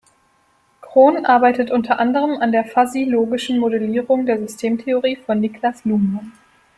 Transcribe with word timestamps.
Kron 0.81 1.27
arbeitet 1.27 1.69
unter 1.69 1.99
anderem 1.99 2.37
an 2.41 2.51
der 2.51 2.65
Fuzzy-logischen 2.65 3.59
Modellierung 3.59 4.25
der 4.25 4.39
Systemtheorie 4.39 5.17
von 5.17 5.39
Niklas 5.39 5.85
Luhmann. 5.85 6.31